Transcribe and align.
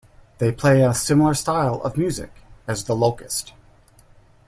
They 0.39 0.51
play 0.51 0.81
a 0.81 0.95
similar 0.95 1.35
style 1.35 1.79
of 1.83 1.95
music 1.95 2.31
as 2.65 2.85
The 2.85 2.95
Locust. 2.95 3.53